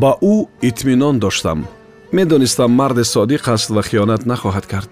ба 0.00 0.10
ӯ 0.32 0.34
итминон 0.68 1.16
доштам. 1.24 1.58
Медонистам 2.12 2.70
марде 2.80 3.04
содиқ 3.14 3.44
аст 3.54 3.68
ва 3.70 3.82
хиёнат 3.88 4.22
нахоҳад 4.30 4.66
кард. 4.72 4.90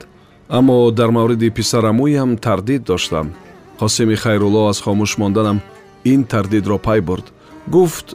Аммо 0.49 0.91
дар 0.99 1.11
мавриди 1.17 1.49
писарамӯям 1.59 2.31
тардид 2.45 2.83
доштам. 2.91 3.27
Қосими 3.81 4.17
хайрулло 4.23 4.63
аз 4.71 4.79
хомӯш 4.85 5.13
монданам 5.19 5.59
ин 6.13 6.25
тардидро 6.25 6.79
пай 6.79 7.01
бурд. 7.01 7.27
Гуфт 7.75 8.07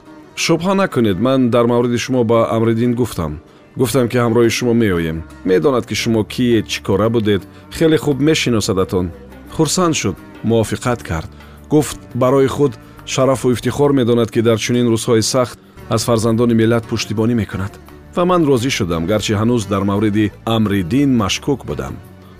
шубҳа 0.43 0.73
накунед 0.73 1.17
ман 1.25 1.49
дар 1.53 1.65
мавриди 1.71 1.97
шумо 1.97 2.23
ба 2.23 2.39
амриддин 2.55 2.93
гуфтам. 2.95 3.33
Гуфтам 3.79 4.07
ки 4.11 4.17
ҳамроҳи 4.17 4.49
шумо 4.57 4.73
меоем. 4.73 5.17
Медонад 5.45 5.85
ки 5.89 5.95
шумо 6.01 6.23
кие 6.23 6.63
чӣ 6.71 6.79
кора 6.87 7.09
будед. 7.09 7.41
Хеле 7.77 7.97
хуб 7.97 8.17
мешиносадатон 8.27 9.11
хурсанд 9.55 9.95
шуд 9.95 10.15
мувофиқат 10.43 11.03
кард. 11.09 11.29
Гуфт 11.69 11.99
барои 12.21 12.47
худ 12.47 12.73
шарафу 13.05 13.51
ифтихор 13.51 13.91
медонад 13.93 14.29
ки 14.31 14.41
дар 14.41 14.57
чунин 14.57 14.87
рӯзҳои 14.93 15.21
сахт 15.21 15.59
аз 15.89 16.05
фарзандони 16.05 16.53
миллат 16.53 16.83
пуштибонӣ 16.87 17.35
мекунад. 17.35 17.73
Ва 18.15 18.25
ман 18.25 18.41
розӣ 18.49 18.69
шудам 18.69 19.05
гарчи 19.11 19.33
ҳанӯз 19.33 19.63
дар 19.71 19.83
мавриди 19.83 20.31
амриддин 20.45 21.09
машкук 21.21 21.65
будам. 21.65 21.93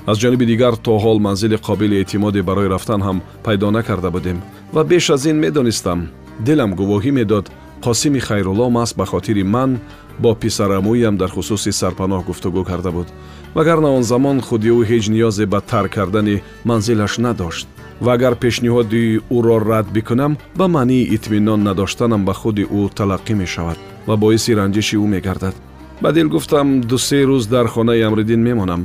Аз 0.09 0.17
ҷониби 0.21 0.45
дигар 0.45 0.73
то 0.85 0.91
ҳол 1.03 1.19
манзили 1.19 1.57
қобили 1.67 1.95
эътимоде 2.01 2.41
барои 2.41 2.69
рафтан 2.69 3.01
ҳам 3.07 3.17
пайдо 3.43 3.71
накарда 3.71 4.09
будем. 4.11 4.37
Ва 4.73 4.83
беш 4.83 5.09
аз 5.09 5.25
ин 5.25 5.37
медонистам 5.45 5.99
дилам 6.39 6.71
гувоҳӣ 6.79 7.11
медод 7.11 7.45
қосими 7.85 8.19
хайрулло 8.27 8.67
маҳз 8.77 8.91
ба 8.99 9.05
хотири 9.05 9.43
ман 9.43 9.79
бо 10.19 10.31
писарамӯям 10.35 11.15
дар 11.17 11.29
хусуси 11.35 11.71
сарпаноҳ 11.81 12.21
гуфтугӯ 12.27 12.63
карда 12.69 12.91
буд 12.91 13.07
вагарна 13.55 13.89
он 13.97 14.03
замон 14.03 14.37
худи 14.47 14.69
ӯ 14.69 14.81
ҳеҷ 14.89 15.05
ниёзе 15.13 15.45
ба 15.53 15.59
тарк 15.71 15.91
кардани 15.95 16.41
манзилаш 16.69 17.13
надошт 17.25 17.67
ва 18.01 18.11
агар 18.13 18.33
пешниҳоди 18.43 19.21
ӯро 19.37 19.57
рад 19.69 19.87
бикунам 19.95 20.37
ба 20.59 20.65
маънии 20.75 21.09
итминон 21.15 21.63
надоштанам 21.63 22.21
ба 22.25 22.33
худи 22.33 22.63
ӯ 22.79 22.81
талаққӣ 22.97 23.33
мешавад 23.41 23.77
ва 24.07 24.15
боиси 24.23 24.51
ранҷиши 24.59 24.95
ӯ 25.03 25.07
мегардад 25.13 25.55
ба 26.01 26.09
дил 26.15 26.27
гуфтам 26.35 26.81
дусе 26.81 27.19
рӯз 27.29 27.45
дар 27.53 27.67
хонаи 27.73 28.01
амриддин 28.07 28.41
мемонам 28.47 28.81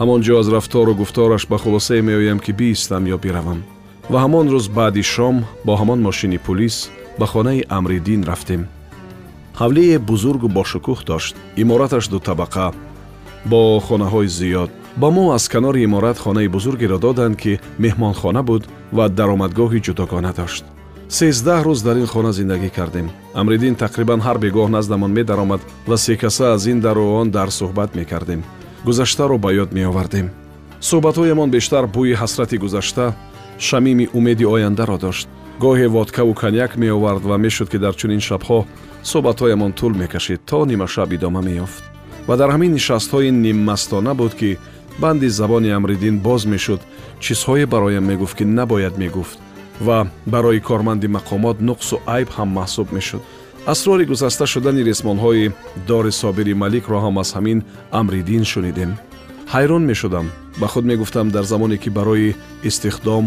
ҳамон 0.00 0.20
ҷо 0.26 0.34
аз 0.40 0.48
рафтору 0.54 0.94
гуфтораш 1.00 1.42
ба 1.50 1.56
хулосае 1.62 2.02
меоям 2.02 2.38
ки 2.44 2.52
биистам 2.52 3.04
ё 3.14 3.16
биравам 3.24 3.60
ва 4.12 4.18
ҳамон 4.24 4.46
рӯз 4.54 4.66
баъди 4.78 5.02
шом 5.02 5.36
бо 5.66 5.72
ҳамон 5.80 6.00
мошини 6.06 6.38
пулис 6.46 6.76
ба 7.18 7.26
хонаи 7.26 7.64
амриддин 7.68 8.22
рафтем. 8.24 8.62
Ҳавлие 9.60 9.98
бузургу 9.98 10.48
бошукӯҳ 10.58 10.98
дошт. 11.10 11.34
Имораташ 11.62 12.04
дутабақа 12.12 12.68
бо 13.50 13.60
хонаҳои 13.86 14.28
зиёд. 14.38 14.70
Ба 15.00 15.08
мо 15.10 15.24
аз 15.36 15.48
канори 15.48 15.80
иморат 15.82 16.18
хонаи 16.18 16.48
бузургеро 16.48 16.98
доданд 16.98 17.36
ки 17.42 17.60
меҳмонхона 17.84 18.42
буд 18.42 18.62
ва 18.96 19.04
даромадгоҳи 19.08 19.84
ҷудогона 19.86 20.32
дошт. 20.40 20.64
Сездаҳ 21.18 21.60
рӯз 21.66 21.80
дар 21.86 21.96
ин 22.02 22.06
хона 22.12 22.32
зиндагӣ 22.38 22.70
кардем. 22.78 23.06
Амриддин 23.40 23.74
тақрибан 23.84 24.20
ҳар 24.26 24.38
бегоҳ 24.44 24.68
наздамон 24.76 25.12
медаромад 25.18 25.60
ва 25.90 25.96
секаса 26.06 26.46
аз 26.54 26.66
ин 26.72 26.80
дару 26.80 27.04
он 27.20 27.30
дар 27.30 27.48
суҳбат 27.58 27.90
мекардем. 27.98 28.40
Гузаштаро 28.86 29.36
ба 29.38 29.50
ёд 29.62 29.70
меовардем. 29.72 30.26
Суҳбатҳоямон 30.88 31.50
бештар 31.56 31.84
бӯи 31.96 32.14
ҳасрати 32.22 32.56
гузашта 32.64 33.06
шамими 33.58 34.06
умеди 34.18 34.44
ояндаро 34.54 34.98
дошт 34.98 35.28
гоҳе 35.60 35.86
водкаву 35.88 36.34
коньяк 36.34 36.76
меовард 36.76 37.22
ва 37.24 37.36
мешуд 37.36 37.68
ки 37.70 37.78
дар 37.78 37.94
чунин 38.00 38.20
шабҳо 38.28 38.58
суҳбатҳоямон 39.10 39.72
тӯл 39.78 39.92
мекашид 40.02 40.40
то 40.50 40.58
нимашаб 40.70 41.12
идома 41.16 41.40
меёфт 41.48 41.82
ва 42.28 42.34
дар 42.36 42.50
ҳамин 42.54 42.72
нишастҳои 42.78 43.30
ниммастона 43.44 44.14
буд 44.20 44.32
ки 44.40 44.58
банди 45.02 45.28
забони 45.28 45.70
амриддин 45.78 46.16
боз 46.26 46.42
мешуд 46.52 46.80
чизҳое 47.24 47.66
бароям 47.66 48.04
мегуфт 48.10 48.36
ки 48.38 48.44
набояд 48.44 48.94
мегуфт 48.98 49.38
ва 49.86 49.98
барои 50.26 50.60
корманди 50.60 51.08
мақомот 51.16 51.56
нуқсу 51.68 51.96
айб 52.16 52.28
ҳам 52.36 52.48
маҳсуб 52.58 52.88
мешуд 52.96 53.22
асрори 53.72 54.04
гузашта 54.04 54.46
шудани 54.46 54.82
ресмонҳои 54.90 55.52
дори 55.88 56.12
собири 56.22 56.54
маликро 56.62 56.98
ҳам 57.04 57.16
аз 57.22 57.30
ҳамин 57.36 57.58
амриддин 58.00 58.44
шунидем 58.52 58.90
ҳайрон 59.54 59.82
мешудам 59.90 60.26
ба 60.60 60.66
худ 60.72 60.84
мегуфтам 60.90 61.26
дар 61.30 61.44
замоне 61.52 61.76
ки 61.82 61.90
барои 61.98 62.36
истихдом 62.68 63.24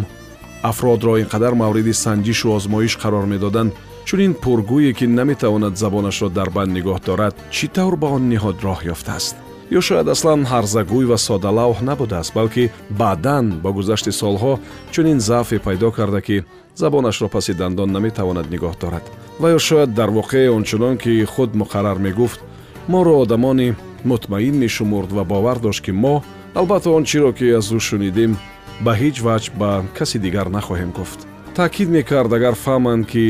афродро 0.62 1.18
ин 1.18 1.26
қадар 1.26 1.54
мавриди 1.56 1.94
санҷишу 1.94 2.52
озмоиш 2.56 2.98
қарор 2.98 3.26
медоданд. 3.26 3.74
Чунин 4.06 4.34
пургӯе 4.34 4.94
ки 4.94 5.06
наметавонад 5.06 5.78
забонашро 5.78 6.30
дар 6.30 6.50
банд 6.50 6.72
нигоҳ 6.78 7.00
дорад 7.06 7.36
чӣ 7.52 7.68
тавр 7.68 7.96
ба 7.96 8.08
он 8.08 8.24
ниҳод 8.30 8.58
роҳ 8.66 8.80
ёфтааст? 8.94 9.36
Ё 9.72 9.82
шояд 9.82 10.08
аслан 10.10 10.42
ҳарзагӯй 10.52 11.06
ва 11.12 11.18
содалавҳ 11.18 11.78
набудааст 11.90 12.34
балки 12.34 12.72
баъдан 12.90 13.46
бо 13.64 13.70
гузашти 13.78 14.12
солҳо 14.22 14.54
чунин 14.92 15.20
заъфе 15.20 15.58
пайдо 15.60 15.92
карда 15.92 16.22
ки 16.22 16.44
забонашро 16.76 17.28
паси 17.30 17.54
дандон 17.54 17.90
наметавонад 17.92 18.48
нигоҳ 18.54 18.74
дорад. 18.82 19.06
Ва 19.42 19.48
ё 19.58 19.60
шояд 19.60 19.94
дар 19.94 20.10
воқеъ 20.10 20.50
ончунон 20.58 20.98
ки 20.98 21.24
худ 21.34 21.52
муқаррар 21.62 21.98
мегуфт 22.00 22.40
моро 22.88 23.14
одамони 23.24 23.76
мутмаин 24.04 24.56
мешумурд 24.64 25.12
ва 25.12 25.24
бовар 25.24 25.60
дошт 25.60 25.82
ки 25.86 25.92
мо 25.92 26.24
албатта 26.56 26.90
он 26.90 27.04
чиро 27.04 27.32
ки 27.34 27.46
аз 27.60 27.72
ӯ 27.72 27.80
шунидем 27.80 28.38
ба 28.86 28.92
ҳеҷ 29.02 29.18
ваҷ 29.28 29.44
ба 29.60 29.72
каси 29.98 30.18
дигар 30.26 30.48
нахоҳем 30.58 30.92
гуфт. 30.98 31.20
Таъкид 31.58 31.90
мекард 31.98 32.32
агар 32.38 32.56
фаҳманд 32.66 33.04
ки 33.12 33.24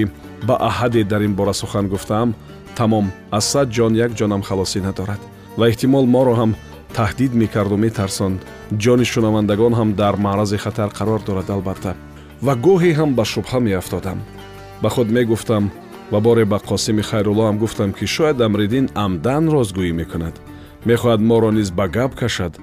ба 0.47 0.55
аҳаде 0.69 1.01
дар 1.11 1.21
ин 1.27 1.33
бора 1.39 1.53
сухан 1.61 1.85
гуфтаам 1.93 2.29
тамом 2.79 3.05
аз 3.37 3.45
сад 3.51 3.67
ҷон 3.77 3.93
як 4.05 4.11
ҷонам 4.19 4.41
халосӣ 4.47 4.79
надорад. 4.87 5.21
Ва 5.57 5.65
эҳтимол 5.71 6.05
моро 6.15 6.33
ҳам 6.39 6.51
таҳдид 6.97 7.31
мекарду 7.41 7.77
метарсонд. 7.85 8.39
Ҷони 8.83 9.05
шунавандагон 9.11 9.73
ҳам 9.79 9.89
дар 10.01 10.15
маърази 10.25 10.57
хатар 10.63 10.89
қарор 10.97 11.21
дорад 11.27 11.49
албатта. 11.55 11.93
Ва 12.45 12.53
гоҳе 12.65 12.91
ҳам 12.99 13.11
ба 13.17 13.23
шубҳа 13.33 13.59
меафтодам. 13.67 14.19
Ба 14.81 14.89
худ 14.93 15.07
мегуфтам 15.17 15.63
ва 16.11 16.19
боре 16.25 16.45
ба 16.51 16.57
қосими 16.69 17.03
хайрулло 17.09 17.43
ҳам 17.49 17.57
гуфтам 17.63 17.89
ки 17.97 18.05
шояд 18.15 18.37
амриддин 18.47 18.85
амдан 19.05 19.43
розгӯӣ 19.53 19.91
мекунад. 20.01 20.35
Мехоҳад 20.89 21.21
моро 21.29 21.49
низ 21.57 21.69
ба 21.77 21.85
гап 21.97 22.11
кашад 22.21 22.53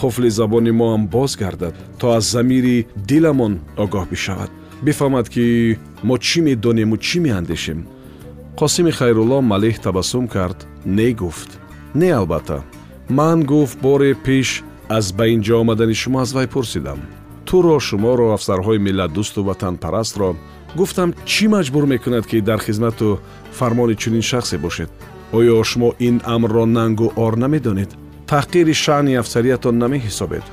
қуфли 0.00 0.30
забони 0.38 0.72
мо 0.78 0.86
ҳам 0.92 1.02
боз 1.14 1.36
гардад 1.42 1.74
то 1.98 2.06
аз 2.18 2.24
замири 2.34 2.86
диламон 3.08 3.54
огоҳ 3.84 4.04
бишавад 4.12 4.50
бифаҳмад 4.86 5.26
ки 5.34 5.44
мо 6.08 6.16
чӣ 6.26 6.38
медонему 6.46 6.96
чӣ 7.06 7.18
меандешем 7.26 7.80
қосими 8.60 8.92
хайрулло 8.98 9.38
малеҳ 9.52 9.76
табассум 9.86 10.24
кард 10.34 10.58
не 10.96 11.08
гуфт 11.20 11.50
не 12.00 12.10
албатта 12.18 12.58
ман 13.18 13.38
гуфт 13.50 13.76
боре 13.86 14.10
пеш 14.26 14.48
аз 14.88 15.06
ба 15.16 15.24
ин 15.34 15.40
ҷо 15.46 15.54
омадани 15.62 15.94
шумо 16.02 16.18
аз 16.24 16.30
вай 16.36 16.46
пурсидам 16.54 17.00
туро 17.46 17.76
шуморо 17.88 18.26
афсарҳои 18.36 18.84
миллатдӯсту 18.86 19.40
ватанпарастро 19.48 20.28
гуфтам 20.78 21.10
чӣ 21.30 21.44
маҷбур 21.54 21.84
мекунад 21.92 22.24
ки 22.30 22.40
дар 22.48 22.60
хизмату 22.66 23.18
фармони 23.58 23.94
чунин 24.02 24.22
шахсе 24.30 24.56
бошед 24.64 24.90
оё 25.38 25.62
шумо 25.70 25.88
ин 26.08 26.16
амрро 26.34 26.64
нангу 26.66 27.06
ор 27.24 27.34
намедонед 27.42 27.90
таҳқири 28.32 28.74
шаъни 28.84 29.14
афсариятон 29.22 29.76
намеҳисобед 29.84 30.44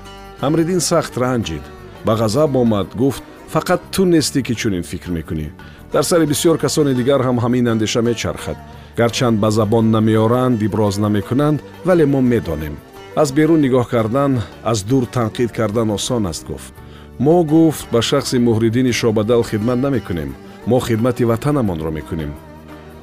амриддин 0.48 0.82
сахт 0.90 1.14
ранҷид. 1.24 1.66
Ба 2.06 2.14
ғазаб 2.22 2.52
омад 2.62 2.90
гуфт 3.02 3.24
фақат 3.54 3.82
ту 3.94 4.02
нестӣ 4.14 4.40
ки 4.48 4.54
чунин 4.62 4.84
фикр 4.92 5.10
мекунӣ. 5.18 5.48
Дар 5.94 6.04
сари 6.10 6.26
бисьёр 6.32 6.58
касони 6.64 6.94
дигар 7.00 7.22
ҳам 7.28 7.38
ҳамин 7.44 7.66
андеша 7.74 8.02
мечархад. 8.10 8.58
Гарчанд 9.00 9.38
ба 9.44 9.50
забон 9.58 9.86
намеоранд 9.96 10.62
иброз 10.68 10.96
намекунанд 11.06 11.60
вале 11.88 12.06
мо 12.06 12.22
медонем. 12.22 12.76
Аз 13.22 13.30
берун 13.38 13.62
нигоҳ 13.66 13.86
кардан 13.94 14.32
аз 14.72 14.80
дур 14.90 15.04
танқид 15.16 15.52
кардан 15.58 15.90
осон 15.98 16.24
аст 16.32 16.44
гуфт. 16.50 16.74
Мо 17.26 17.38
гуфт 17.52 17.86
ба 17.94 18.00
шахси 18.10 18.38
муҳриддини 18.48 18.94
шобадал 19.00 19.44
хидмат 19.50 19.80
намекунем. 19.86 20.32
Мо 20.70 20.80
хидмати 20.88 21.24
ватанамонро 21.30 21.92
мекунем. 21.98 22.32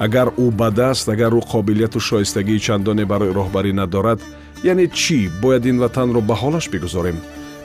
Агар 0.05 0.29
ӯ 0.45 0.47
бад 0.61 0.79
аст 0.91 1.09
агар 1.15 1.33
ӯ 1.41 1.43
қобилияту 1.53 1.99
шоистагии 2.09 2.65
чандоне 2.67 3.05
барои 3.13 3.37
роҳбарӣ 3.39 3.73
надорад 3.73 4.21
яъне 4.65 4.87
чӣ 5.01 5.31
бояд 5.43 5.65
ин 5.67 5.79
ватанро 5.79 6.21
ба 6.21 6.35
ҳолаш 6.43 6.71
бигузорем 6.71 7.19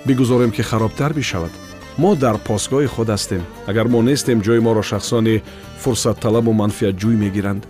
бигузорем 0.05 0.51
ки 0.51 0.61
харобтар 0.61 1.13
бишавад 1.13 1.53
мо 1.97 2.15
дар 2.15 2.35
посгоҳи 2.47 2.87
худ 2.93 3.09
ҳастем 3.09 3.43
агар 3.67 3.87
мо 3.87 4.01
нестем 4.01 4.39
ҷои 4.45 4.59
моро 4.67 4.83
шахсони 4.91 5.43
фурсатталабу 5.83 6.51
манфиатҷӯй 6.61 7.15
мегиранд 7.23 7.63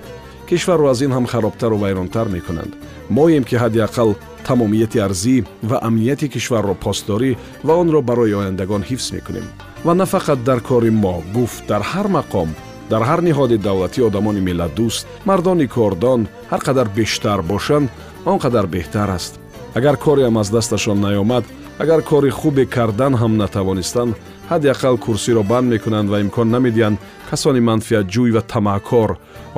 кишварро 0.50 0.86
аз 0.94 1.02
ин 1.02 1.12
ҳам 1.12 1.26
харобтару 1.32 1.78
вайронтар 1.78 2.28
мекунанд 2.36 2.74
моем 3.10 3.44
ки 3.50 3.56
ҳадди 3.62 3.80
ақал 3.88 4.10
тамомияти 4.48 5.00
арзӣ 5.08 5.36
ва 5.70 5.78
амнияти 5.88 6.28
кишварро 6.34 6.76
постдорӣ 6.84 7.32
ва 7.68 7.74
онро 7.82 8.02
барои 8.10 8.38
ояндагон 8.42 8.84
ҳифз 8.90 9.08
мекунем 9.16 9.48
ва 9.86 9.94
на 10.00 10.06
фақат 10.14 10.40
дар 10.50 10.60
кори 10.70 10.92
мо 11.04 11.16
гуфт 11.36 11.64
дар 11.72 11.82
ҳар 11.92 12.08
мақом 12.18 12.50
дар 12.92 13.04
ҳар 13.10 13.22
ниҳоди 13.28 13.58
давлатӣ 13.68 14.00
одамони 14.10 14.42
милlatдӯст 14.48 15.06
мардони 15.30 15.68
кордон 15.76 16.22
ҳар 16.52 16.62
қадар 16.68 16.88
бештар 16.98 17.40
бошанд 17.52 17.88
он 18.32 18.38
қадар 18.44 18.66
беҳтар 18.76 19.10
аст. 19.18 19.34
Агар 19.78 19.96
кореам 20.06 20.38
аз 20.42 20.50
дасташон 20.56 20.98
наёмад 21.06 21.44
агар 21.84 22.02
кори 22.10 22.30
хубе 22.40 22.66
кардан 22.76 23.14
ҳам 23.22 23.34
натавонистанд 23.42 24.14
ҳадди 24.52 24.68
ақал 24.76 24.96
курсиро 25.06 25.44
банд 25.52 25.68
мекунанд 25.74 26.08
ва 26.10 26.18
имкон 26.24 26.48
намедиҳанд 26.56 27.02
касони 27.30 27.62
манфиатҷӯй 27.70 28.32
ва 28.36 28.42
тамаъкор 28.54 29.10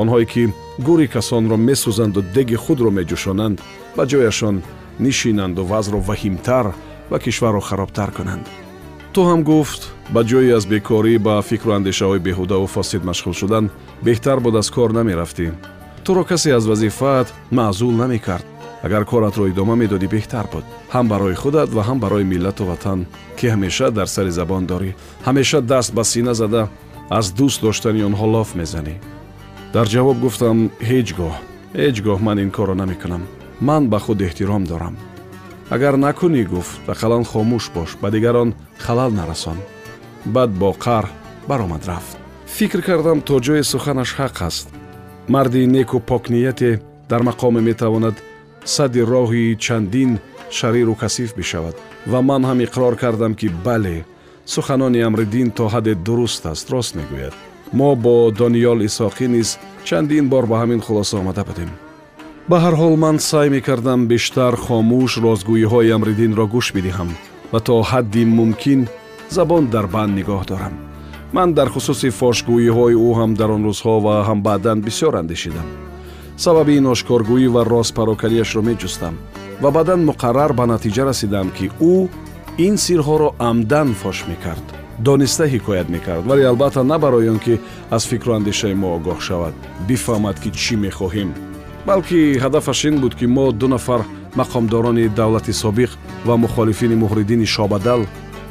онҳое 0.02 0.26
ки 0.32 0.44
гури 0.88 1.08
касонро 1.16 1.58
месӯзанду 1.68 2.22
деги 2.36 2.58
худро 2.64 2.90
меҷӯшонанд 2.98 3.58
ба 3.96 4.04
ҷояшон 4.12 4.56
нишинанду 5.06 5.62
вазъро 5.72 6.00
ваҳимтар 6.10 6.66
ва 7.12 7.18
кишварро 7.24 7.62
харобтар 7.70 8.10
кунанд 8.18 8.46
ту 9.14 9.22
ҳам 9.30 9.42
гуфт 9.44 9.82
ба 10.14 10.22
ҷои 10.30 10.50
аз 10.58 10.66
бекорӣ 10.72 11.14
ба 11.28 11.36
фикру 11.50 11.72
андешаҳои 11.78 12.26
беҳудаву 12.28 12.68
фосид 12.76 13.04
машғул 13.10 13.36
шудан 13.42 13.66
беҳтар 14.06 14.38
буд 14.46 14.56
аз 14.62 14.68
кор 14.76 14.90
намерафтӣ. 15.00 15.46
Туро 16.06 16.24
касе 16.30 16.50
аз 16.58 16.66
вазифаат 16.72 17.28
маъзул 17.58 17.94
намекард. 18.04 18.46
Агар 18.86 19.04
коратро 19.12 19.44
идома 19.48 19.76
медодӣ 19.82 20.08
беҳтар 20.16 20.46
буд. 20.54 20.66
Ҳам 20.94 21.06
барои 21.12 21.40
худат 21.42 21.70
ва 21.76 21.82
ҳам 21.88 22.00
барои 22.04 22.30
миллату 22.34 22.64
ватан 22.66 23.00
ки 23.38 23.46
ҳамеша 23.54 23.88
дар 23.98 24.08
сари 24.16 24.32
забон 24.40 24.64
дорӣ. 24.72 24.92
Ҳамеша 25.28 25.60
даст 25.72 25.92
ба 25.98 26.04
сина 26.12 26.34
зада 26.42 26.64
аз 27.18 27.26
дӯст 27.38 27.60
доштани 27.66 28.02
онҳо 28.10 28.26
лоф 28.34 28.50
мезанӣ. 28.60 28.96
Дар 29.74 29.86
ҷавоб 29.94 30.18
гуфтам 30.26 30.58
ҳеҷ 30.90 31.08
гоҳ 31.20 31.34
ҳеҷ 31.80 31.98
гоҳ 32.06 32.20
ман 32.28 32.38
ин 32.44 32.50
корро 32.58 32.76
намекунам. 32.82 33.24
Ман 33.68 33.84
ба 33.92 34.00
худ 34.06 34.20
эҳтиром 34.28 34.64
дорам 34.72 34.96
агар 35.70 35.96
накунӣ 35.98 36.44
гуфт 36.44 36.82
ақаллан 36.94 37.24
хомӯш 37.32 37.66
бош 37.76 37.90
ба 38.02 38.12
дигарон 38.12 38.54
халал 38.78 39.12
нарасон. 39.12 39.58
Баъд 40.26 40.52
бо 40.52 40.76
қар 40.86 41.06
баромад 41.48 41.86
рафт. 41.88 42.18
Фикр 42.48 42.82
кардам 42.82 43.22
то 43.22 43.40
ҷои 43.40 43.64
суханаш 43.64 44.16
ҳақ 44.20 44.42
аст. 44.48 44.68
Марди 45.28 45.66
неку 45.66 46.00
покнияте 46.00 46.82
дар 47.10 47.22
мақоме 47.30 47.62
метавонад 47.70 48.16
садди 48.66 49.02
роҳи 49.14 49.58
чандин 49.66 50.20
шариру 50.52 50.96
касиф 50.96 51.36
бишавад. 51.36 51.76
Ва 52.12 52.22
ман 52.22 52.44
ҳам 52.46 52.60
иқрор 52.66 52.96
кардам 52.96 53.34
ки 53.36 53.48
бале 53.66 54.06
суханони 54.46 55.02
амриддин 55.08 55.52
то 55.52 55.64
ҳадде 55.74 55.94
дуруст 55.96 56.46
аст 56.46 56.70
рост 56.72 56.96
мегӯяд. 56.96 57.34
Мо 57.74 57.96
бо 57.96 58.32
дониёл 58.40 58.80
исоқӣ 58.88 59.28
низ 59.28 59.50
чандин 59.88 60.30
бор 60.30 60.46
ба 60.46 60.56
ҳамин 60.62 60.82
хулоса 60.86 61.18
омада 61.18 61.44
будем 61.50 61.70
ба 62.50 62.58
ҳар 62.64 62.76
ҳол 62.82 62.96
ман 63.04 63.18
сай 63.30 63.48
мекардам 63.56 64.02
бештар 64.12 64.54
хомӯш 64.66 65.12
розгӯиҳои 65.26 65.94
амриддинро 65.98 66.46
гӯш 66.54 66.68
бидиҳам 66.76 67.10
ва 67.52 67.60
то 67.68 67.76
ҳадди 67.92 68.24
мумкин 68.38 68.82
забон 69.36 69.64
дар 69.74 69.86
банд 69.96 70.14
нигоҳ 70.20 70.42
дорам. 70.52 70.74
Ман 71.36 71.50
дар 71.58 71.68
хусуси 71.74 72.10
фошгӯиҳои 72.20 72.96
ӯ 73.08 73.10
ҳам 73.20 73.32
дар 73.40 73.50
он 73.56 73.62
рӯзҳо 73.70 73.96
ва 74.06 74.16
ҳам 74.28 74.40
баъдан 74.48 74.78
бисёр 74.88 75.14
андешидам. 75.22 75.68
Сабаби 76.44 76.74
ин 76.80 76.86
ошкоргӯӣ 76.94 77.48
ва 77.56 77.62
ростпарокариашро 77.74 78.62
меҷустам 78.70 79.16
ва 79.64 79.70
баъдан 79.78 80.00
муқаррар 80.10 80.52
ба 80.60 80.66
натиҷа 80.74 81.04
расидам 81.10 81.48
ки 81.58 81.66
ӯ 81.94 81.96
ин 82.68 82.76
сирҳоро 82.86 83.30
амдан 83.50 83.90
фош 84.02 84.18
мекард 84.32 84.66
дониста 85.08 85.44
ҳикоят 85.54 85.88
мекард. 85.96 86.24
Вале 86.30 86.44
албатта 86.52 86.84
на 86.84 86.98
барои 87.04 87.30
он 87.34 87.40
ки 87.46 87.60
аз 87.96 88.04
фикру 88.12 88.32
андешаи 88.34 88.76
мо 88.82 88.88
огоҳ 88.98 89.20
шавад. 89.28 89.54
Бифаҳмад 89.88 90.38
ки 90.44 90.50
чӣ 90.62 90.76
мехоҳем 90.86 91.32
балки 91.86 92.38
ҳадафаш 92.44 92.80
ин 92.90 92.96
буд 93.02 93.14
ки 93.16 93.26
мо 93.26 93.52
ду 93.52 93.68
нафар 93.68 94.02
мақомдорони 94.36 95.10
давлати 95.10 95.54
собиқ 95.54 95.92
ва 96.26 96.38
мухолифини 96.38 96.96
муҳриддини 96.96 97.46
шобадал 97.46 98.02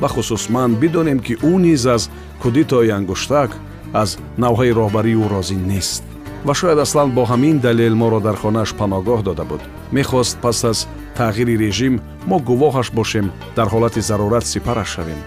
бахусус 0.00 0.48
ман 0.48 0.74
бидонем 0.74 1.18
ки 1.26 1.34
ӯ 1.34 1.54
низ 1.64 1.86
аз 1.86 2.10
кудитои 2.42 2.90
ангуштак 2.98 3.50
аз 3.92 4.18
навъҳои 4.38 4.72
роҳбарии 4.78 5.20
ӯ 5.24 5.26
розӣ 5.32 5.56
нест. 5.70 6.02
Ва 6.46 6.54
шояд 6.54 6.78
аслан 6.78 7.10
бо 7.16 7.22
ҳамин 7.30 7.56
далел 7.66 7.94
моро 7.94 8.20
дар 8.20 8.36
хонааш 8.42 8.70
паноҳгоҳ 8.80 9.20
дода 9.28 9.44
буд. 9.50 9.62
Мехост 9.92 10.36
пас 10.42 10.64
аз 10.64 10.78
тағйири 11.18 11.54
режим 11.64 11.94
мо 12.26 12.36
гувоҳаш 12.48 12.88
бошем 12.98 13.26
дар 13.56 13.68
ҳолати 13.74 14.00
зарурат 14.08 14.44
сипараш 14.46 14.88
шавем. 14.94 15.20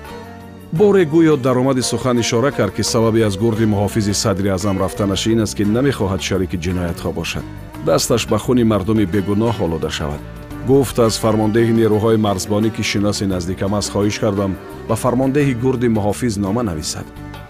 Боре 0.79 1.03
гӯё 1.13 1.35
даромади 1.37 1.81
сухан 1.81 2.19
ишора 2.19 2.51
кард 2.51 2.73
ки 2.75 2.83
сабаби 2.83 3.21
аз 3.21 3.37
гурди 3.37 3.65
муҳофизи 3.73 4.13
садри 4.13 4.49
аъзам 4.49 4.77
рафтанаш 4.83 5.25
ин 5.25 5.39
аст 5.45 5.55
ки 5.57 5.63
намехоҳад 5.75 6.21
шарики 6.27 6.57
ҷиноятҳо 6.65 7.11
бошад 7.19 7.45
дасташ 7.85 8.27
ба 8.31 8.37
хуни 8.37 8.63
мардуми 8.63 9.05
бегуноҳ 9.05 9.55
олуда 9.65 9.89
шавад. 9.97 10.21
Гуфт 10.67 10.97
аз 10.99 11.13
фармондеҳи 11.23 11.73
нерӯҳои 11.79 12.17
марзбонӣ 12.27 12.69
ки 12.75 12.83
шиноси 12.91 13.25
наздикам 13.33 13.73
аст 13.79 13.89
хоҳиш 13.93 14.17
кардам 14.23 14.51
ба 14.89 14.95
фармондеҳи 15.03 15.53
гурди 15.63 15.87
муҳофиз 15.97 16.33
нома 16.45 16.61
нависад 16.69 17.07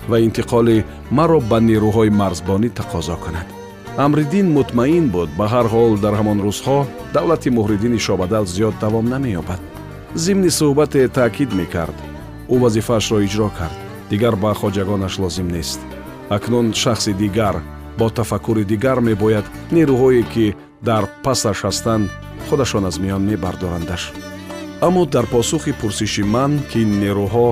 ва 0.09 0.17
интиқоли 0.27 0.83
маро 1.17 1.39
ба 1.51 1.57
нерӯҳои 1.69 2.11
марзбонӣ 2.21 2.69
тақозо 2.79 3.15
кунад. 3.23 3.47
Амриддин 4.05 4.47
мутмаин 4.57 5.05
буд 5.15 5.29
ба 5.39 5.45
ҳар 5.53 5.67
ҳол 5.73 5.93
дар 6.03 6.13
ҳамон 6.19 6.39
рӯзҳо 6.45 6.79
давлати 7.15 7.49
муҳриддини 7.57 7.99
шобадал 8.05 8.45
зиёд 8.55 8.75
давом 8.83 9.05
намеёбад. 9.13 9.61
Зимни 10.23 10.49
суҳбате 10.59 11.01
таъкид 11.17 11.51
мекард 11.59 11.97
ӯ 12.53 12.55
вазифаашро 12.63 13.17
иҷро 13.27 13.49
кард. 13.57 13.77
Дигар 14.11 14.35
ба 14.43 14.51
хоҷагонаш 14.61 15.13
лозим 15.23 15.47
нест. 15.55 15.79
Акнун 16.35 16.67
шахси 16.81 17.13
дигар 17.23 17.55
бо 17.97 18.09
тафаккури 18.09 18.63
дигар 18.71 18.99
мебояд 18.99 19.45
нерӯҳое 19.75 20.23
ки 20.33 20.55
дар 20.81 21.03
пасаш 21.23 21.59
ҳастанд 21.65 22.09
худашон 22.49 22.85
аз 22.89 22.97
миён 23.03 23.23
мебардорандаш. 23.29 24.03
Аммо 24.81 25.05
дар 25.05 25.25
посухи 25.25 25.73
пурсиши 25.81 26.23
ман 26.23 26.51
ки 26.71 26.81
нерӯҳо 27.01 27.47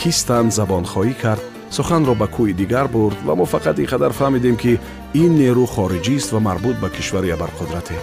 кистанд 0.00 0.50
забонхоҳӣ 0.58 1.14
кард 1.22 1.42
суханро 1.76 2.14
ба 2.20 2.26
кӯи 2.34 2.52
дигар 2.60 2.86
бурд 2.94 3.18
ва 3.26 3.34
мо 3.34 3.46
фақат 3.54 3.76
ин 3.82 3.86
қадар 3.92 4.12
фаҳмидем 4.18 4.56
ки 4.62 4.72
ин 5.22 5.32
нерӯ 5.42 5.66
хориҷист 5.74 6.28
ва 6.32 6.40
марбут 6.48 6.76
ба 6.82 6.88
кишвари 6.96 7.34
абарқудрате. 7.36 7.96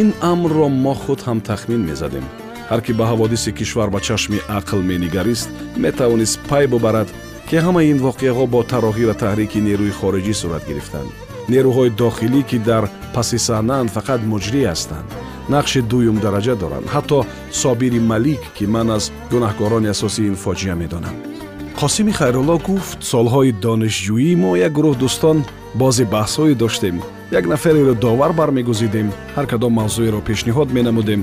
Ин 0.00 0.08
амрро 0.32 0.68
мо 0.68 0.94
худ 1.02 1.20
ҳам 1.26 1.38
тахмин 1.48 1.82
мезадем. 1.90 2.26
Ҳар 2.70 2.80
ки 2.84 2.92
ба 2.98 3.04
ҳаводиси 3.10 3.50
кишвар 3.58 3.88
ба 3.94 4.00
чашми 4.06 4.38
ақл 4.58 4.80
менигарист 4.90 5.48
метавонист 5.84 6.36
пай 6.48 6.64
бубарад 6.72 7.08
ки 7.48 7.56
ҳамаи 7.64 7.90
ин 7.92 7.98
воқеаҳо 8.06 8.44
бо 8.54 8.60
тароҳӣ 8.72 9.04
ва 9.08 9.14
таҳрики 9.22 9.64
нерӯи 9.68 9.92
хориҷӣ 9.98 10.34
сурат 10.40 10.62
гирифтанд 10.68 11.10
нерӯҳои 11.52 11.90
дохилӣ 12.02 12.42
ки 12.50 12.58
дар 12.68 12.84
паси 13.14 13.38
саҳнаанд 13.48 13.88
фақат 13.96 14.20
муҷрӣ 14.32 14.62
ҳастанд 14.70 15.08
нақши 15.54 15.80
дуюм 15.90 16.16
дараҷа 16.24 16.54
доранд. 16.62 16.86
Ҳатто 16.94 17.18
собири 17.62 18.00
малик 18.10 18.42
ки 18.56 18.64
ман 18.74 18.88
аз 18.96 19.04
гунаҳкорони 19.32 19.88
асосии 19.94 20.28
ин 20.30 20.36
фоҷиа 20.44 20.74
медонам. 20.82 21.16
Қосими 21.80 22.12
хайрулло 22.18 22.56
гуфт 22.68 22.98
солҳои 23.12 23.52
донишҷӯӣ 23.64 24.36
мо 24.42 24.50
як 24.66 24.72
гурӯҳ 24.76 24.94
дӯстон 25.02 25.38
бози 25.80 26.04
баҳсҳое 26.14 26.54
доштем. 26.62 26.96
Як 27.38 27.44
нафареро 27.52 27.94
довар 28.06 28.32
бармегузидем. 28.40 29.08
Ҳар 29.36 29.46
кадом 29.52 29.72
мавзӯеро 29.80 30.20
пешниҳод 30.28 30.68
менамудем. 30.76 31.22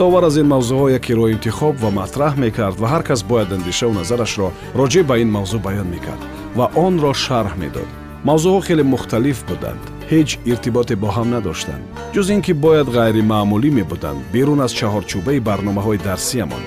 Довар 0.00 0.22
аз 0.28 0.36
ин 0.42 0.46
мавзӯъҳо 0.54 0.86
якеро 0.98 1.24
интихоб 1.34 1.74
ва 1.82 1.90
матраҳ 1.98 2.34
мекард 2.44 2.76
ва 2.80 2.86
ҳар 2.92 3.02
кас 3.08 3.20
бояд 3.30 3.52
андешаву 3.56 3.94
назарашро 4.00 4.48
роҷеъ 4.78 5.04
ба 5.10 5.14
ин 5.22 5.30
мавзӯъ 5.36 5.58
баён 5.66 5.88
мекард 5.94 6.22
ва 6.58 6.66
онро 6.86 7.12
шарҳ 7.24 7.54
медод 7.62 7.88
мавзӯъҳо 8.28 8.60
хеле 8.66 8.84
мухталиф 8.92 9.38
буданд. 9.50 9.82
ҳеҷ 10.12 10.30
иртиботе 10.50 10.94
бо 11.02 11.08
ҳам 11.16 11.28
надоштанд. 11.36 11.84
ҷуз 12.14 12.26
ин 12.34 12.40
ки 12.46 12.52
бояд 12.64 12.88
ғайримаъмулӣ 12.96 13.70
мебуданд 13.78 14.20
берун 14.34 14.60
аз 14.66 14.72
чаҳорчӯбаи 14.78 15.44
барномаҳои 15.48 16.02
дарсиямон. 16.08 16.64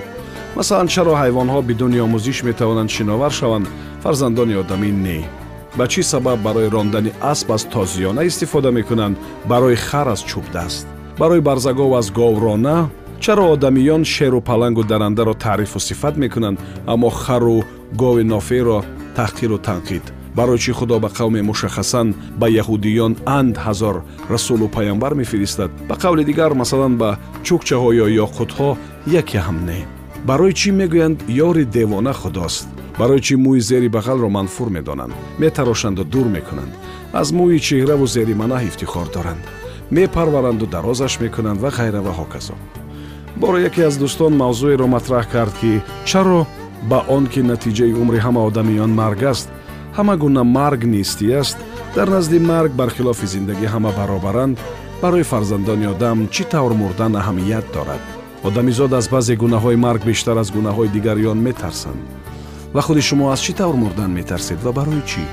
масалан 0.57 0.87
чаро 0.93 1.13
ҳайвонҳо 1.21 1.59
бидуни 1.69 1.99
омӯзиш 2.05 2.37
метавонанд 2.49 2.89
шиновар 2.95 3.31
шаванд 3.39 3.67
фарзандони 4.03 4.55
одамӣ 4.61 4.91
не. 5.05 5.19
ба 5.77 5.85
чӣ 5.91 6.01
сабаб 6.11 6.39
барои 6.47 6.69
рондани 6.75 7.11
асп 7.31 7.47
аз 7.55 7.63
тозиёна 7.73 8.21
истифода 8.29 8.69
мекунанд? 8.77 9.15
барои 9.51 9.77
хар 9.87 10.07
аз 10.15 10.21
чӯбдаст 10.29 10.87
барои 11.21 11.41
барзагов 11.49 11.91
аз 11.99 12.07
говрона? 12.19 12.77
чаро 13.23 13.45
одамиён 13.55 14.03
шеру 14.13 14.39
палангу 14.49 14.83
дарандаро 14.91 15.33
таърифу 15.33 15.79
сифат 15.79 16.15
мекунанд 16.23 16.57
аммо 16.93 17.09
хару 17.09 17.57
гови 18.01 18.23
ноферо 18.23 18.77
таҳқиру 19.17 19.57
танқид 19.67 20.05
барои 20.35 20.59
чӣ 20.63 20.71
худо 20.73 20.99
ба 20.99 21.09
қавме 21.17 21.41
мушаххасан 21.41 22.07
ба 22.39 22.47
яҳудиён 22.61 23.13
анд 23.25 23.55
ҳазор 23.65 23.95
расулу 24.29 24.67
паямбар 24.75 25.13
мефиристад? 25.21 25.71
Ба 25.89 25.95
қавли 26.03 26.23
дигар 26.29 26.51
масалан 26.53 26.97
ба 27.01 27.09
чукчаҳо 27.45 27.89
ё 28.03 28.07
ёқутҳо 28.25 28.69
яке 29.21 29.37
ҳам 29.45 29.57
не 29.69 29.79
барои 30.29 30.53
чӣ 30.59 30.69
мегӯянд 30.79 31.19
ёри 31.47 31.65
девона 31.77 32.13
худост? 32.13 32.67
Барои 32.99 33.21
чӣ 33.25 33.35
мӯи 33.45 33.59
зери 33.69 33.89
бағалро 33.95 34.29
манфур 34.29 34.69
медонанд? 34.69 35.13
Метарошанду 35.39 36.03
дур 36.13 36.27
мекунанд. 36.35 36.73
Аз 37.13 37.27
мӯи 37.37 37.59
чеҳраву 37.67 38.05
зери 38.15 38.33
манаҳ 38.41 38.61
ифтихор 38.69 39.07
доранд. 39.15 39.43
Мепарваранду 39.95 40.65
дарозаш 40.65 41.13
мекунанд 41.23 41.59
ва 41.63 41.69
ғайра 41.77 42.01
ва 42.05 42.13
ҳоказо 42.19 42.55
боро 43.41 43.57
яке 43.59 43.81
аз 43.87 43.95
дӯстон 44.01 44.33
мавзӯеро 44.41 44.87
матраҳ 44.95 45.25
кард 45.33 45.53
ки 45.61 45.81
чаро 46.09 46.41
ба 46.89 46.99
он 47.15 47.23
ки 47.31 47.41
натиҷаи 47.51 47.93
умри 48.01 48.19
ҳама 48.25 48.41
одамиён 48.49 48.91
марг 49.01 49.21
аст 49.23 49.47
ҳама 49.97 50.15
гуна 50.23 50.43
марг 50.43 50.81
нистӣ 50.93 51.27
аст. 51.41 51.57
Дар 51.95 52.07
назди 52.15 52.39
марг 52.39 52.71
бархилофи 52.81 53.25
зиндагӣ 53.33 53.67
ҳама 53.73 53.91
баробаранд 53.99 54.57
барои 55.01 55.29
фарзандони 55.31 55.87
одам 55.93 56.17
чӣ 56.33 56.43
тавр 56.51 56.73
мурдан 56.81 57.13
аҳамият 57.21 57.65
дорад. 57.75 58.03
Одамизод 58.47 58.91
аз 58.99 59.05
баъзе 59.13 59.35
гунаҳҳои 59.43 59.81
марг 59.85 60.01
бештар 60.09 60.37
аз 60.43 60.49
гунаҳҳои 60.57 60.93
дигарён 60.95 61.39
метарсанд. 61.47 62.01
Ва 62.73 62.81
худи 62.85 63.01
шумо 63.01 63.25
аз 63.33 63.39
чӣ 63.45 63.53
тавр 63.59 63.75
мурдан 63.83 64.11
метарсед 64.19 64.59
ва 64.65 64.71
барои 64.79 65.03
чӣ? 65.09 65.23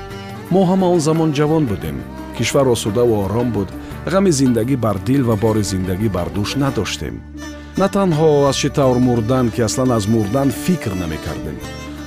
Мо 0.53 0.61
ҳама 0.69 0.87
он 0.95 0.99
замон 1.07 1.29
ҷавон 1.37 1.63
будем. 1.71 1.97
Кишвар 2.37 2.67
осудаву 2.67 3.15
ором 3.25 3.49
буд. 3.55 3.69
Ғами 4.13 4.31
зиндагӣ 4.39 4.75
бар 4.85 4.97
дил 5.07 5.23
ва 5.29 5.35
бори 5.43 5.63
зиндагӣ 5.71 6.09
бар 6.17 6.27
дӯш 6.35 6.51
надоштем. 6.63 7.15
На 7.79 7.87
танҳо 7.95 8.29
аз 8.49 8.55
чӣ 8.61 8.69
тавр 8.77 8.97
мурдан 9.07 9.45
ки 9.53 9.61
аслан 9.67 9.91
аз 9.97 10.05
мурдан 10.13 10.49
фикр 10.63 10.93
намекардем. 11.01 11.57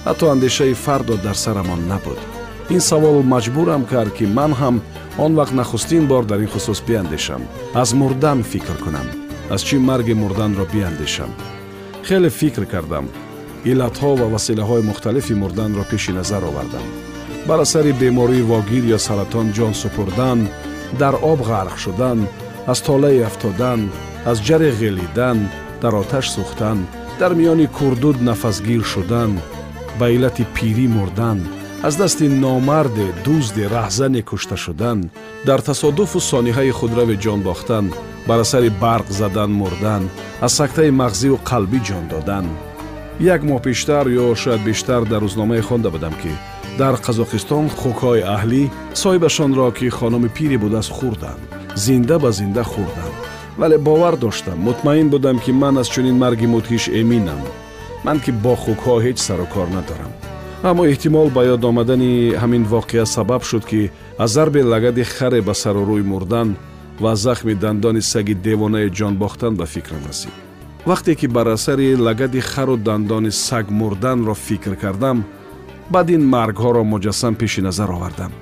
Ҳатто 0.06 0.24
андешаи 0.34 0.74
фардо 0.84 1.14
дар 1.24 1.36
сарамон 1.44 1.82
набуд 1.92 2.20
ин 2.74 2.80
савол 2.80 3.22
маҷбурам 3.22 3.82
кард 3.92 4.12
ки 4.18 4.24
ман 4.38 4.52
ҳам 4.60 4.76
он 5.24 5.32
вақт 5.38 5.54
нахустин 5.60 6.06
бор 6.06 6.24
дар 6.24 6.40
ин 6.44 6.50
хусус 6.54 6.80
биандешам 6.88 7.42
аз 7.82 7.90
мурдан 8.00 8.38
фикр 8.50 8.76
кунам 8.84 9.08
аз 9.54 9.60
чӣ 9.66 9.76
марги 9.88 10.14
мурданро 10.22 10.64
биандешам 10.72 11.30
хеле 12.06 12.30
фикр 12.40 12.64
кардам 12.72 13.06
иллатҳо 13.70 14.10
ва 14.20 14.26
василаҳои 14.34 14.86
мухталифи 14.90 15.34
мурданро 15.42 15.84
пеши 15.90 16.12
назар 16.18 16.42
овардам 16.50 16.86
бар 17.48 17.58
асари 17.66 17.92
бемории 17.92 18.48
вогир 18.50 18.84
ё 18.96 18.98
саратон 19.06 19.46
ҷон 19.56 19.74
супурдан 19.82 20.38
дар 21.00 21.14
об 21.32 21.40
ғарқ 21.50 21.76
шудан 21.84 22.18
аз 22.72 22.78
толаи 22.88 23.20
афтодан 23.28 23.80
аз 24.30 24.38
ҷаре 24.46 24.70
ғелидан 24.80 25.38
дар 25.82 25.94
оташ 26.02 26.26
сӯхтан 26.34 26.78
дар 27.20 27.32
миёни 27.38 27.66
курдуд 27.76 28.18
нафасгир 28.28 28.82
шудан 28.92 29.30
ба 29.98 30.06
иллати 30.14 30.44
пирӣ 30.56 30.86
мурдан 30.96 31.38
аз 31.82 31.96
дасти 31.96 32.28
номарде 32.28 33.06
дузде 33.24 33.64
раҳзане 33.68 34.22
кушта 34.22 34.56
шудан 34.56 35.10
дар 35.46 35.60
тасодуфу 35.60 36.18
сониҳаи 36.30 36.76
худрави 36.78 37.16
ҷон 37.24 37.40
бохтан 37.48 37.86
бар 38.28 38.38
асари 38.44 38.70
барқ 38.84 39.06
задан 39.20 39.50
мурдан 39.60 40.02
аз 40.46 40.52
сактаи 40.60 40.90
мағзиву 41.00 41.38
қалбӣ 41.50 41.78
ҷон 41.88 42.04
додан 42.12 42.46
як 43.34 43.40
моҳ 43.48 43.60
пештар 43.66 44.04
ё 44.22 44.26
шояд 44.42 44.62
бештар 44.68 45.02
дар 45.10 45.20
рӯзномае 45.24 45.62
хонда 45.68 45.88
будам 45.94 46.14
ки 46.22 46.32
дар 46.80 46.94
қазоқистон 47.06 47.64
хукҳои 47.80 48.26
аҳлӣ 48.36 48.62
соҳибашонро 49.02 49.66
ки 49.78 49.86
хономи 49.98 50.28
пире 50.36 50.58
будааст 50.64 50.92
хурданд 50.98 51.42
зинда 51.84 52.16
ба 52.24 52.30
зинда 52.38 52.62
хурданд 52.72 53.16
вале 53.60 53.76
бовар 53.78 54.14
доштам 54.24 54.58
мутмаин 54.68 55.08
будам 55.14 55.36
ки 55.44 55.50
ман 55.62 55.74
аз 55.82 55.88
чунин 55.94 56.16
марги 56.22 56.46
мудҳиш 56.54 56.84
эминам 57.00 57.42
ман 58.06 58.18
ки 58.24 58.30
бо 58.44 58.54
хукҳо 58.64 58.94
ҳеҷ 59.04 59.18
сару 59.26 59.46
кор 59.54 59.68
надорам 59.76 60.12
аммо 60.62 60.84
эҳтимол 60.92 61.28
ба 61.36 61.42
ёд 61.54 61.64
омадани 61.64 62.34
ҳамин 62.42 62.64
воқеа 62.74 63.04
сабаб 63.04 63.42
шуд 63.48 63.64
ки 63.70 63.90
аз 64.18 64.30
зарби 64.36 64.62
лагади 64.62 65.04
харе 65.04 65.40
ба 65.48 65.54
сару 65.54 65.82
рӯй 65.90 66.02
мурдан 66.12 66.48
ва 67.00 67.16
захми 67.16 67.54
дандони 67.54 68.02
саги 68.12 68.34
девонае 68.34 68.88
ҷон 68.98 69.14
бохтан 69.22 69.54
ба 69.56 69.66
фикрам 69.66 70.02
расид. 70.08 70.34
Вақте 70.86 71.14
ки 71.16 71.26
бар 71.26 71.46
асари 71.56 71.96
лагади 71.96 72.40
хару 72.40 72.76
дандони 72.76 73.30
саг 73.30 73.70
мурданро 73.70 74.34
фикр 74.34 74.76
кардам 74.76 75.24
баъд 75.90 76.10
ин 76.10 76.22
маргҳоро 76.34 76.82
муҷассам 76.84 77.34
пеши 77.40 77.60
назар 77.62 77.90
овардам. 77.90 78.32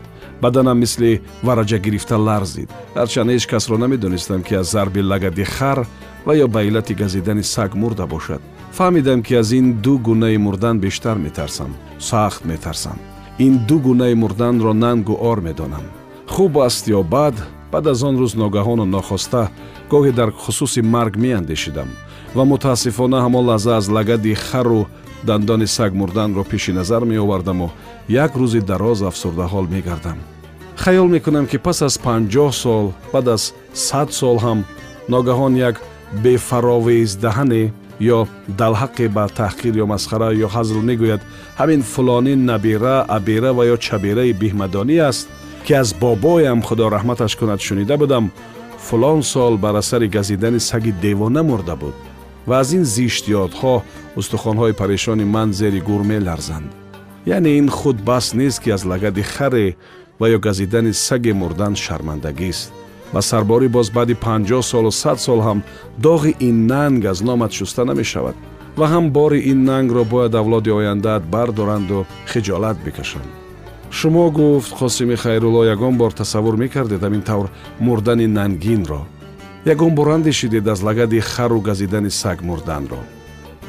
Баданам 0.43 0.79
мисли 0.79 1.21
вараҷа 1.47 1.79
гирифта 1.79 2.17
ларзид. 2.17 2.69
Ҳарчанд 2.97 3.31
ҳеҷ 3.31 3.47
касро 3.47 3.77
намедонистам 3.79 4.43
ки 4.43 4.55
аз 4.55 4.67
зарби 4.73 5.03
лагади 5.03 5.45
хар 5.45 5.87
ва 6.27 6.33
ё 6.45 6.47
ба 6.49 6.61
иллати 6.65 6.95
газидани 6.95 7.43
саг 7.43 7.71
мурда 7.75 8.07
бошад 8.07 8.43
фаҳмидам 8.77 9.23
ки 9.23 9.35
аз 9.35 9.53
ин 9.53 9.67
ду 9.85 9.99
гунаи 9.99 10.37
мурдан 10.39 10.79
бештар 10.81 11.17
метарсам 11.19 11.75
сахт 11.99 12.45
метарсам. 12.45 12.99
Ин 13.39 13.59
ду 13.69 13.79
гунаи 13.79 14.15
мурданро 14.15 14.73
нангу 14.73 15.15
ор 15.31 15.41
медонам. 15.41 15.85
Хуб 16.27 16.59
аст 16.59 16.89
ё 16.89 17.03
бад 17.03 17.35
баъд 17.73 17.87
аз 17.87 18.03
он 18.03 18.17
рӯз 18.19 18.35
ногаҳону 18.37 18.85
нохоста 18.85 19.51
гоҳе 19.91 20.13
дар 20.13 20.31
хусуси 20.31 20.81
марг 20.81 21.17
меандешидам 21.17 21.89
ва 22.35 22.45
мутаассифона 22.45 23.19
ҳамон 23.25 23.45
лаҳза 23.51 23.77
аз 23.77 23.89
лагади 23.89 24.35
хару 24.35 24.87
дандони 25.25 25.67
саг 25.67 25.95
мурданро 25.95 26.45
пеши 26.45 26.73
назар 26.73 27.03
меовардаму 27.05 27.71
як 28.09 28.33
рӯзи 28.41 28.61
дароз 28.61 29.03
афсурдаҳол 29.03 29.67
мегардам. 29.75 30.19
Хаёл 30.77 31.09
мекунам 31.09 31.47
ки 31.47 31.59
пас 31.59 31.83
аз 31.83 31.99
панҷоҳ 31.99 32.53
сол 32.53 32.93
баъд 33.13 33.29
аз 33.29 33.55
сад 33.73 34.13
сол 34.13 34.39
ҳам 34.45 34.59
ногаҳон 35.09 35.55
як 35.57 35.77
бефаровездаҳане 36.25 37.73
ё 38.01 38.27
далҳақе 38.61 39.09
ба 39.17 39.25
таҳқир 39.41 39.75
ё 39.83 39.87
масхара 39.87 40.29
ё 40.45 40.49
ҳазл 40.57 40.79
мегӯяд 40.89 41.23
ҳамин 41.61 41.83
фулонӣ 41.93 42.35
набира 42.51 42.97
абира 43.17 43.51
ва 43.59 43.65
ё 43.75 43.77
чабираи 43.87 44.33
биҳмадонӣ 44.43 44.97
аст 45.11 45.27
ки 45.65 45.73
аз 45.83 45.89
бобоям 46.03 46.61
худо 46.63 46.85
раҳматаш 46.97 47.33
кунад 47.37 47.61
шунида 47.67 47.97
будам 48.03 48.25
фулон 48.87 49.23
сол 49.23 49.57
бар 49.65 49.75
асари 49.83 50.09
газидани 50.09 50.61
саги 50.61 50.93
девона 50.93 51.43
мурда 51.43 51.77
буд 51.77 51.97
ва 52.47 52.55
аз 52.61 52.73
ин 52.73 52.85
зишт 52.85 53.25
ёдҳо 53.45 53.75
устухонҳои 54.21 54.79
парешони 54.81 55.25
ман 55.25 55.53
зери 55.53 55.81
гур 55.81 56.03
меларзанд 56.11 56.71
яъне 57.27 57.51
ин 57.61 57.69
худ 57.69 57.97
бас 58.11 58.27
нест 58.35 58.59
ки 58.63 58.71
аз 58.71 58.83
лагади 58.85 59.23
харе 59.23 59.77
ва 60.21 60.27
ё 60.37 60.39
газидани 60.39 60.93
саге 60.93 61.33
мурдан 61.35 61.75
шармандагист 61.77 62.73
ва 63.15 63.21
сарборӣ 63.31 63.69
боз 63.77 63.89
баъди 63.97 64.15
панҷоҳ 64.25 64.63
солу 64.71 64.91
сад 65.03 65.19
сол 65.27 65.41
ҳам 65.47 65.59
доғи 66.07 66.33
ин 66.49 66.57
нанг 66.73 67.05
аз 67.13 67.19
номат 67.29 67.53
шуста 67.59 67.83
намешавад 67.91 68.37
ва 68.79 68.87
ҳам 68.93 69.05
бори 69.19 69.39
ин 69.53 69.59
нангро 69.71 70.05
бояд 70.05 70.35
авлоди 70.35 70.71
ояндаат 70.79 71.23
бардоранду 71.35 72.07
хиҷолат 72.31 72.77
бикашанд. 72.87 73.31
Шумо 73.91 74.31
гуфт 74.31 74.71
қосими 74.81 75.17
хайрулло 75.17 75.63
ягон 75.75 75.95
бор 76.01 76.13
тасаввур 76.13 76.57
мекардед 76.57 77.03
ҳамин 77.03 77.23
тавр 77.31 77.47
мурдани 77.81 78.27
нангинро. 78.27 79.01
Ягон 79.65 79.93
бор 79.95 80.09
андешидед 80.17 80.69
аз 80.69 80.83
лагади 80.83 81.21
хару 81.21 81.61
газидани 81.61 82.11
саг 82.11 82.39
мурданро. 82.43 83.01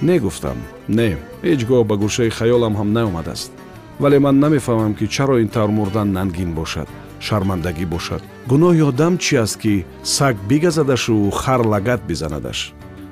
Не 0.02 0.20
гуфтам 0.20 0.58
не 0.98 1.18
ҳеҷ 1.44 1.62
гоҳ 1.70 1.84
ба 1.90 1.96
гӯшаи 2.04 2.36
хаёлам 2.38 2.74
ҳам 2.80 2.90
наомадааст. 2.98 3.52
Вале 4.00 4.20
ман 4.20 4.36
намефаҳмам 4.44 4.94
ки 5.00 5.06
чаро 5.16 5.36
ин 5.44 5.50
тавр 5.56 5.72
мурдан 5.80 6.08
нангин 6.18 6.52
бошад 6.60 6.88
шармандагӣ 7.28 7.86
бошад. 7.96 8.22
Гуноҳи 8.52 8.82
одам 8.92 9.14
чӣ 9.24 9.36
аст 9.46 9.58
ки 9.62 9.86
саг 10.16 10.36
бигазадашу 10.50 11.16
хар 11.42 11.62
лагат 11.72 12.02
бизанадаш? 12.10 12.60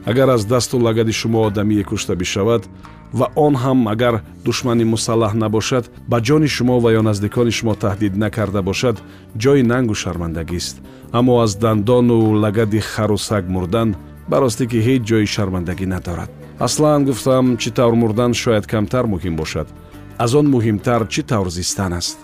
Агар 0.09 0.29
аз 0.35 0.45
дасту 0.45 0.75
лагади 0.79 1.13
шумо 1.19 1.39
одамие 1.49 1.83
кушта 1.83 2.15
бишавад 2.15 2.63
ва 3.13 3.27
он 3.35 3.55
ҳам 3.63 3.79
агар 3.93 4.15
душмани 4.45 4.85
мусаллаҳ 4.93 5.33
набошад 5.43 5.85
ба 6.11 6.17
ҷони 6.27 6.47
шумо 6.55 6.75
ва 6.83 6.89
ё 6.99 7.01
наздикони 7.09 7.51
шумо 7.57 7.73
таҳдид 7.83 8.13
накарда 8.23 8.61
бошад 8.69 8.95
ҷои 9.43 9.61
нангу 9.71 9.95
шармандагист 10.03 10.75
аммо 11.17 11.33
аз 11.45 11.51
дандону 11.63 12.17
лагади 12.43 12.79
хару 12.79 13.17
саг 13.17 13.43
мурдан 13.55 13.89
баростӣ 14.31 14.65
ки 14.71 14.79
ҳеҷ 14.87 15.01
ҷои 15.09 15.27
шармандагӣ 15.35 15.85
надорад. 15.93 16.29
Аслан 16.65 17.01
гуфтам 17.07 17.45
чӣ 17.61 17.69
тавр 17.77 17.95
мурдан 18.01 18.31
шояд 18.41 18.65
камтар 18.71 19.05
муҳим 19.13 19.35
бошад. 19.41 19.67
Аз 20.23 20.31
он 20.39 20.45
муҳимтар 20.55 21.01
чӣ 21.13 21.21
тавр 21.31 21.47
зистан 21.57 21.93
аст 21.99 22.17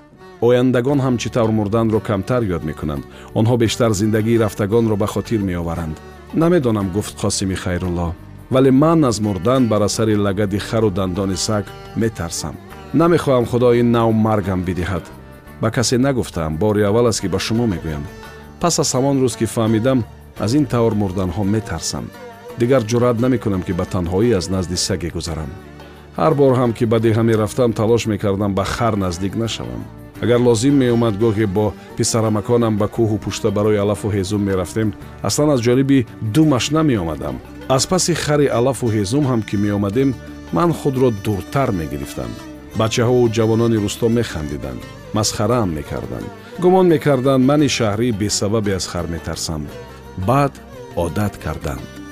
ояндагон 0.48 1.00
ҳам 1.06 1.16
чӣ 1.22 1.30
тавр 1.36 1.52
мурданро 1.58 2.00
камтар 2.10 2.42
ёд 2.56 2.64
мекунанд. 2.70 3.04
Онҳо 3.40 3.56
бештар 3.64 3.92
зиндагии 4.02 4.42
рафтагонро 4.44 4.96
ба 5.02 5.08
хотир 5.14 5.42
меоваранд. 5.50 5.98
Намедонам 6.42 6.88
гуфт 6.96 7.16
қосими 7.22 7.56
хайрулло 7.64 8.10
вале 8.54 8.72
ман 8.72 9.06
аз 9.06 9.20
мурдан 9.20 9.68
бар 9.68 9.82
асари 9.82 10.16
лагади 10.16 10.60
хару 10.60 10.90
дандони 10.90 11.36
саг 11.36 11.66
метарсам. 11.96 12.56
Намехоҳам 12.94 13.46
худо 13.46 13.74
ин 13.74 13.92
нав 13.92 14.14
маргам 14.14 14.62
бидиҳад. 14.64 15.06
Ба 15.62 15.72
касе 15.72 15.98
нагуфтаам 15.98 16.58
бори 16.58 16.82
аввал 16.84 17.08
аст 17.08 17.22
ки 17.22 17.28
ба 17.28 17.40
шумо 17.40 17.66
мегӯям. 17.68 18.04
Пас 18.62 18.80
аз 18.80 18.94
ҳамон 18.96 19.18
рӯз 19.24 19.38
ки 19.40 19.46
фаҳмидам 19.46 20.04
аз 20.40 20.54
ин 20.54 20.66
тавр 20.66 20.94
мурданҳо 21.02 21.44
метарсам. 21.44 22.06
Дигар 22.60 22.82
ҷуръат 22.90 23.18
намекунам 23.20 23.62
ки 23.64 23.74
ба 23.74 23.86
танҳоӣ 23.94 24.38
аз 24.40 24.50
назди 24.50 24.78
саге 24.78 25.10
гузарам. 25.10 25.52
Ҳар 26.18 26.34
бор 26.34 26.54
ҳам 26.60 26.72
ки 26.78 26.86
ба 26.86 26.98
деҳа 27.00 27.24
мерафтам 27.24 27.74
талош 27.74 28.06
мекардам 28.06 28.52
ба 28.54 28.64
хар 28.64 28.94
наздик 29.04 29.36
нашавам 29.36 29.84
агар 30.24 30.40
лозим 30.48 30.76
меомад 30.84 31.16
гоҳе 31.24 31.46
бо 31.56 31.66
писарамаконам 31.98 32.74
ба 32.82 32.88
кӯҳу 32.96 33.18
пушта 33.24 33.50
барои 33.58 33.82
алафу 33.84 34.08
ҳезум 34.16 34.42
мерафтем. 34.50 34.90
Аслан 35.28 35.50
аз 35.56 35.60
ҷониби 35.68 36.06
думаш 36.36 36.66
намеомадам 36.78 37.36
аз 37.76 37.84
паси 37.92 38.14
хари 38.24 38.48
алафу 38.60 38.88
ҳезум 38.96 39.26
ҳам 39.32 39.42
ки 39.48 39.56
меомадем 39.66 40.10
ман 40.58 40.70
худро 40.80 41.10
дуртар 41.26 41.70
мегирифтам. 41.80 42.32
Бачаҳову 42.80 43.32
ҷавонони 43.38 43.78
рӯсто 43.84 44.08
механдиданд 44.20 44.82
масхараам 45.18 45.70
мекарданд 45.78 46.30
гумон 46.62 46.86
мекарданд 46.94 47.44
мани 47.50 47.70
шаҳрӣ 47.78 48.08
бесабабе 48.22 48.72
аз 48.80 48.86
хар 48.92 49.06
метарсам. 49.14 49.62
Баъд 50.28 50.54
одат 51.06 51.34
карданд 51.44 52.03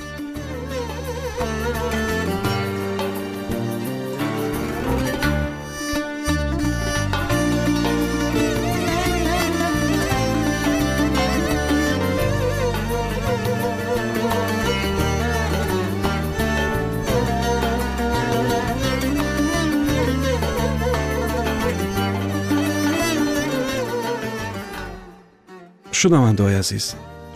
шунавандаои 26.01 26.55
азиз 26.63 26.86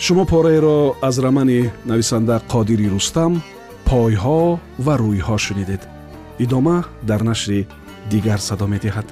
шумо 0.03 0.23
пораеро 0.31 0.77
аз 1.07 1.15
рамани 1.25 1.61
нависанда 1.89 2.35
қодири 2.51 2.87
рустам 2.93 3.33
пойҳо 3.89 4.41
ва 4.85 4.93
рӯйҳо 5.03 5.37
шунидед 5.45 5.81
идома 6.43 6.77
дар 7.09 7.21
нашри 7.29 7.59
дигар 8.11 8.39
садо 8.47 8.65
медиҳад 8.73 9.07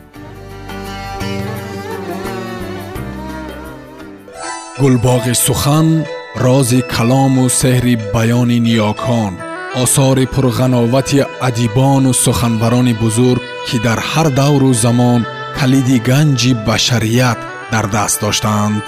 гулбоғи 4.82 5.34
сухан 5.48 5.88
рози 6.46 6.82
калому 6.96 7.46
сеҳри 7.62 7.96
баёни 8.16 8.58
ниёкон 8.68 9.34
осори 9.84 10.26
пурғановати 10.34 11.20
адибону 11.48 12.12
суханбарони 12.26 12.94
бузург 13.04 13.44
ки 13.68 13.78
дар 13.86 14.00
ҳар 14.10 14.28
давру 14.42 14.72
замон 14.84 15.22
калиди 15.60 15.98
ганҷи 16.10 16.52
башарият 16.68 17.40
дар 17.74 17.86
даст 17.96 18.18
доштаанд 18.26 18.84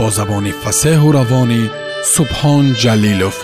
бо 0.00 0.08
забони 0.18 0.52
фасеҳу 0.62 1.08
равонӣ 1.18 1.62
субҳон 2.14 2.64
ҷалилов 2.82 3.36